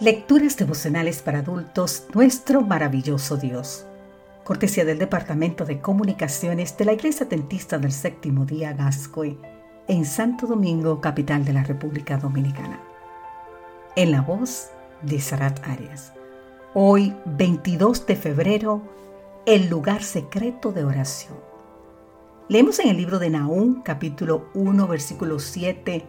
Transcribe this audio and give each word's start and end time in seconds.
Lecturas 0.00 0.56
devocionales 0.56 1.22
para 1.22 1.40
adultos, 1.40 2.06
nuestro 2.14 2.60
maravilloso 2.60 3.36
Dios. 3.36 3.84
Cortesía 4.44 4.84
del 4.84 5.00
Departamento 5.00 5.64
de 5.64 5.80
Comunicaciones 5.80 6.76
de 6.76 6.84
la 6.84 6.92
Iglesia 6.92 7.28
Tentista 7.28 7.78
del 7.78 7.90
Séptimo 7.90 8.44
Día 8.44 8.74
Gascoy, 8.74 9.36
en 9.88 10.04
Santo 10.04 10.46
Domingo, 10.46 11.00
capital 11.00 11.44
de 11.44 11.52
la 11.52 11.64
República 11.64 12.16
Dominicana. 12.16 12.80
En 13.96 14.12
la 14.12 14.20
voz 14.20 14.68
de 15.02 15.20
Sarat 15.20 15.66
Arias. 15.66 16.12
Hoy, 16.74 17.12
22 17.24 18.06
de 18.06 18.14
febrero, 18.14 18.82
el 19.46 19.68
lugar 19.68 20.04
secreto 20.04 20.70
de 20.70 20.84
oración. 20.84 21.34
Leemos 22.48 22.78
en 22.78 22.90
el 22.90 22.98
libro 22.98 23.18
de 23.18 23.30
Naúm, 23.30 23.82
capítulo 23.82 24.48
1, 24.54 24.86
versículo 24.86 25.40
7, 25.40 26.04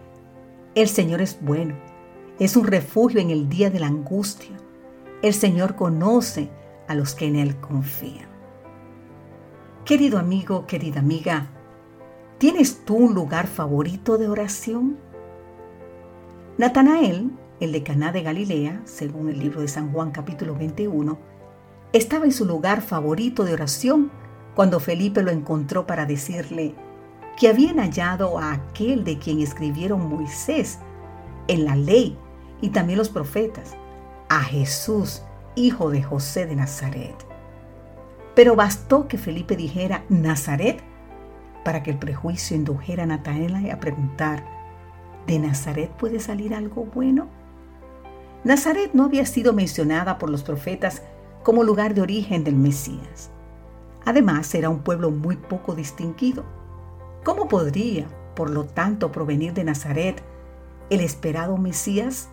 El 0.76 0.88
Señor 0.88 1.24
es 1.24 1.40
bueno 1.42 1.99
es 2.40 2.56
un 2.56 2.66
refugio 2.66 3.20
en 3.20 3.32
el 3.32 3.50
día 3.50 3.70
de 3.70 3.80
la 3.80 3.88
angustia. 3.88 4.56
El 5.22 5.34
Señor 5.34 5.76
conoce 5.76 6.50
a 6.88 6.96
los 6.96 7.14
que 7.14 7.28
en 7.28 7.36
Él 7.36 7.58
confían. 7.60 8.30
Querido 9.84 10.18
amigo, 10.18 10.66
querida 10.66 11.02
amiga, 11.02 11.48
¿tienes 12.38 12.86
tú 12.86 12.96
un 12.96 13.14
lugar 13.14 13.48
favorito 13.48 14.18
de 14.18 14.30
oración? 14.30 14.98
Natanael, 16.58 17.32
el 17.60 17.74
de 17.74 17.84
Caná 17.84 18.14
de 18.14 18.24
Galilea, 18.24 18.82
según 18.86 19.30
el 19.30 19.40
libro 19.40 19.60
de 19.62 19.68
San 19.68 19.92
Juan 19.92 20.12
capítulo 20.12 20.56
21, 20.56 21.18
estaba 21.92 22.24
en 22.24 22.32
su 22.32 22.46
lugar 22.46 22.82
favorito 22.82 23.44
de 23.44 23.54
oración 23.54 24.12
cuando 24.56 24.80
Felipe 24.80 25.24
lo 25.24 25.32
encontró 25.32 25.86
para 25.86 26.06
decirle 26.06 26.76
que 27.38 27.50
habían 27.50 27.80
hallado 27.80 28.38
a 28.40 28.54
aquel 28.54 29.04
de 29.04 29.18
quien 29.18 29.42
escribieron 29.42 30.08
Moisés 30.08 30.80
en 31.48 31.66
la 31.66 31.76
ley 31.76 32.18
y 32.62 32.70
también 32.70 32.98
los 32.98 33.10
profetas, 33.10 33.76
a 34.30 34.42
Jesús, 34.42 35.24
hijo 35.56 35.90
de 35.90 36.04
José 36.04 36.46
de 36.46 36.56
Nazaret. 36.56 37.16
Pero 38.36 38.56
bastó 38.56 39.08
que 39.08 39.18
Felipe 39.18 39.56
dijera 39.56 40.04
Nazaret 40.10 40.82
para 41.64 41.84
que 41.84 41.92
el 41.92 41.98
prejuicio 41.98 42.56
indujera 42.56 43.04
a 43.04 43.06
Natanael 43.06 43.70
a 43.72 43.80
preguntar, 43.80 44.46
¿de 45.28 45.40
Nazaret 45.40 45.92
puede 45.92 46.20
salir 46.20 46.54
algo 46.54 46.86
bueno? 46.86 47.28
Nazaret 48.44 48.92
no 48.94 49.06
había 49.06 49.26
sido 49.26 49.52
mencionada 49.54 50.18
por 50.18 50.30
los 50.30 50.44
profetas 50.44 51.02
como 51.44 51.64
lugar 51.64 51.94
de 51.94 52.02
origen 52.02 52.44
del 52.44 52.56
Mesías. 52.56 53.30
Además, 54.06 54.54
era 54.56 54.70
un 54.70 54.80
pueblo 54.80 55.12
muy 55.12 55.36
poco 55.36 55.76
distinguido. 55.76 56.46
¿Cómo 57.24 57.50
podría, 57.50 58.08
por 58.36 58.50
lo 58.50 58.66
tanto, 58.66 59.12
provenir 59.12 59.54
de 59.54 59.66
Nazaret 59.66 60.24
el 60.90 61.02
esperado 61.02 61.58
Mesías? 61.58 62.30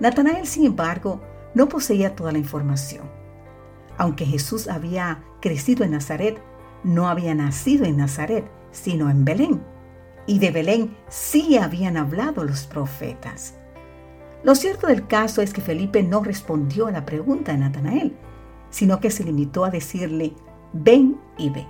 Natanael, 0.00 0.46
sin 0.46 0.66
embargo, 0.66 1.20
no 1.54 1.68
poseía 1.68 2.14
toda 2.14 2.32
la 2.32 2.38
información. 2.38 3.10
Aunque 3.98 4.24
Jesús 4.24 4.68
había 4.68 5.22
crecido 5.40 5.84
en 5.84 5.92
Nazaret, 5.92 6.40
no 6.84 7.08
había 7.08 7.34
nacido 7.34 7.84
en 7.84 7.98
Nazaret, 7.98 8.44
sino 8.70 9.10
en 9.10 9.24
Belén. 9.24 9.62
Y 10.26 10.38
de 10.38 10.50
Belén 10.50 10.96
sí 11.08 11.58
habían 11.58 11.96
hablado 11.96 12.44
los 12.44 12.64
profetas. 12.64 13.54
Lo 14.42 14.54
cierto 14.54 14.88
del 14.88 15.06
caso 15.06 15.42
es 15.42 15.52
que 15.52 15.60
Felipe 15.60 16.02
no 16.02 16.22
respondió 16.22 16.86
a 16.86 16.90
la 16.90 17.04
pregunta 17.04 17.52
de 17.52 17.58
Natanael, 17.58 18.16
sino 18.70 18.98
que 18.98 19.10
se 19.10 19.24
limitó 19.24 19.64
a 19.64 19.70
decirle, 19.70 20.32
ven 20.72 21.20
y 21.38 21.50
ve. 21.50 21.66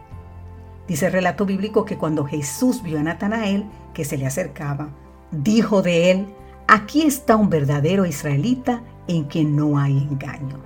Dice 0.87 1.07
el 1.07 1.13
relato 1.13 1.45
bíblico 1.45 1.85
que 1.85 1.99
cuando 1.99 2.25
Jesús 2.25 2.83
vio 2.83 2.99
a 2.99 3.03
Natanael 3.03 3.67
que 3.93 4.05
se 4.05 4.17
le 4.17 4.27
acercaba, 4.27 4.91
dijo 5.31 5.83
de 5.83 6.11
él, 6.11 6.27
Aquí 6.75 7.03
está 7.03 7.37
un 7.37 7.51
verdadero 7.51 8.07
israelita 8.07 8.83
en 9.07 9.25
quien 9.25 9.55
no 9.55 9.79
hay 9.79 9.99
engaño. 9.99 10.57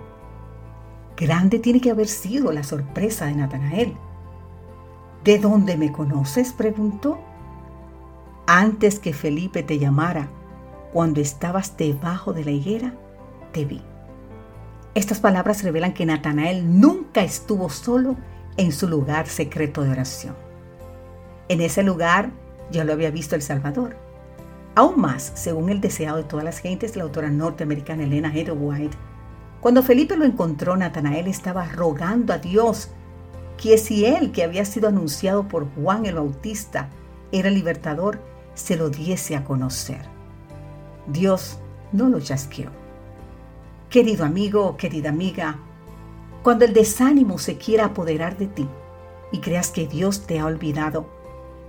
Grande 1.16 1.58
tiene 1.58 1.80
que 1.80 1.90
haber 1.90 2.06
sido 2.06 2.52
la 2.52 2.62
sorpresa 2.62 3.26
de 3.26 3.34
Natanael. 3.34 3.96
¿De 5.24 5.40
dónde 5.40 5.76
me 5.76 5.90
conoces? 5.90 6.52
preguntó. 6.52 7.18
Antes 8.46 9.00
que 9.00 9.12
Felipe 9.12 9.64
te 9.64 9.80
llamara, 9.80 10.28
cuando 10.92 11.20
estabas 11.20 11.76
debajo 11.76 12.32
de 12.32 12.44
la 12.44 12.52
higuera, 12.52 12.94
te 13.50 13.64
vi. 13.64 13.82
Estas 14.94 15.18
palabras 15.18 15.64
revelan 15.64 15.92
que 15.92 16.06
Natanael 16.06 16.80
nunca 16.80 17.24
estuvo 17.24 17.68
solo 17.68 18.14
en 18.56 18.70
su 18.70 18.86
lugar 18.86 19.26
secreto 19.26 19.82
de 19.82 19.90
oración. 19.90 20.36
En 21.48 21.60
ese 21.60 21.82
lugar 21.82 22.30
ya 22.70 22.84
lo 22.84 22.92
había 22.92 23.10
visto 23.10 23.34
el 23.34 23.42
Salvador. 23.42 24.05
Aún 24.76 25.00
más, 25.00 25.32
según 25.34 25.70
el 25.70 25.80
deseado 25.80 26.18
de 26.18 26.24
todas 26.24 26.44
las 26.44 26.58
gentes, 26.58 26.96
la 26.96 27.04
autora 27.04 27.30
norteamericana 27.30 28.04
Elena 28.04 28.30
Heather 28.30 28.54
White, 28.56 28.96
cuando 29.62 29.82
Felipe 29.82 30.18
lo 30.18 30.26
encontró, 30.26 30.76
Natanael 30.76 31.28
estaba 31.28 31.64
rogando 31.64 32.34
a 32.34 32.38
Dios 32.38 32.90
que 33.56 33.78
si 33.78 34.04
él, 34.04 34.32
que 34.32 34.44
había 34.44 34.66
sido 34.66 34.88
anunciado 34.88 35.48
por 35.48 35.66
Juan 35.74 36.04
el 36.04 36.16
Bautista, 36.16 36.90
era 37.32 37.48
libertador, 37.48 38.20
se 38.52 38.76
lo 38.76 38.90
diese 38.90 39.34
a 39.34 39.44
conocer. 39.44 40.02
Dios 41.06 41.58
no 41.90 42.10
lo 42.10 42.20
chasqueó. 42.20 42.68
Querido 43.88 44.26
amigo, 44.26 44.76
querida 44.76 45.08
amiga, 45.08 45.58
cuando 46.42 46.66
el 46.66 46.74
desánimo 46.74 47.38
se 47.38 47.56
quiera 47.56 47.86
apoderar 47.86 48.36
de 48.36 48.46
ti 48.46 48.68
y 49.32 49.38
creas 49.38 49.70
que 49.70 49.86
Dios 49.86 50.26
te 50.26 50.38
ha 50.38 50.44
olvidado, 50.44 51.08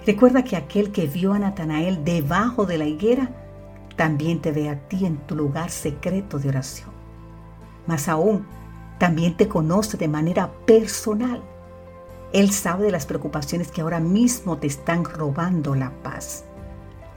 Recuerda 0.08 0.46
que 0.46 0.56
aquel 0.56 0.94
que 0.94 1.06
vio 1.06 1.34
a 1.34 1.40
Natanael 1.40 2.06
debajo 2.06 2.66
de 2.66 2.78
la 2.78 2.86
higuera, 2.86 3.30
también 3.98 4.40
te 4.40 4.54
ve 4.54 4.70
a 4.70 4.88
ti 4.88 5.06
en 5.06 5.18
tu 5.18 5.36
lugar 5.36 5.70
secreto 5.70 6.40
de 6.40 6.48
oración. 6.48 6.92
Más 7.88 8.08
aún, 8.08 8.46
también 9.00 9.36
te 9.36 9.50
conoce 9.50 9.98
de 9.98 10.08
manera 10.08 10.50
personal. 10.66 11.44
Él 12.32 12.52
sabe 12.52 12.86
de 12.86 12.92
las 12.92 13.06
preocupaciones 13.06 13.70
que 13.70 13.82
ahora 13.82 14.00
mismo 14.00 14.58
te 14.60 14.68
están 14.68 15.04
robando 15.04 15.76
la 15.76 15.92
paz, 16.04 16.46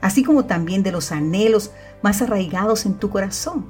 así 0.01 0.21
como 0.21 0.43
también 0.43 0.83
de 0.83 0.91
los 0.91 1.13
anhelos 1.13 1.71
más 2.01 2.21
arraigados 2.21 2.85
en 2.85 2.95
tu 2.95 3.09
corazón. 3.09 3.67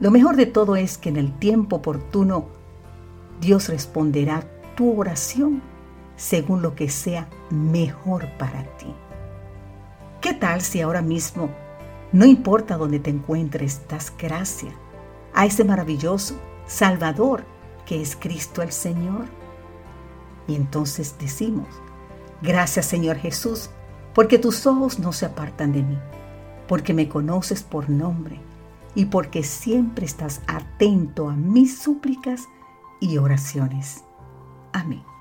Lo 0.00 0.10
mejor 0.10 0.36
de 0.36 0.44
todo 0.44 0.76
es 0.76 0.98
que 0.98 1.08
en 1.08 1.16
el 1.16 1.32
tiempo 1.38 1.76
oportuno 1.76 2.44
Dios 3.40 3.70
responderá 3.70 4.42
tu 4.76 5.00
oración 5.00 5.62
según 6.18 6.60
lo 6.60 6.74
que 6.74 6.90
sea 6.90 7.28
mejor 7.48 8.28
para 8.36 8.64
ti. 8.76 8.92
¿Qué 10.20 10.34
tal 10.34 10.60
si 10.60 10.82
ahora 10.82 11.00
mismo, 11.00 11.48
no 12.12 12.26
importa 12.26 12.76
dónde 12.76 12.98
te 12.98 13.08
encuentres, 13.08 13.80
das 13.88 14.12
gracia 14.18 14.72
a 15.32 15.46
ese 15.46 15.64
maravilloso 15.64 16.38
Salvador 16.66 17.44
que 17.86 18.02
es 18.02 18.16
Cristo 18.16 18.60
el 18.60 18.72
Señor? 18.72 19.26
Y 20.48 20.56
entonces 20.56 21.14
decimos, 21.20 21.68
gracias 22.42 22.86
Señor 22.86 23.16
Jesús, 23.16 23.70
porque 24.12 24.38
tus 24.38 24.66
ojos 24.66 24.98
no 24.98 25.12
se 25.12 25.24
apartan 25.24 25.72
de 25.72 25.82
mí, 25.82 25.98
porque 26.66 26.94
me 26.94 27.08
conoces 27.08 27.62
por 27.62 27.88
nombre 27.88 28.40
y 28.96 29.04
porque 29.04 29.44
siempre 29.44 30.04
estás 30.04 30.40
atento 30.48 31.28
a 31.28 31.34
mis 31.34 31.78
súplicas 31.78 32.48
y 33.00 33.18
oraciones. 33.18 34.02
Amén. 34.72 35.17